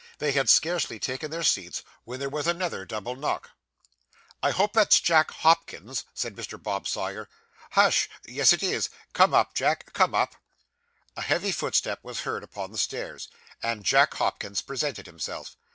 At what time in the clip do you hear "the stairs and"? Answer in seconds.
12.71-13.85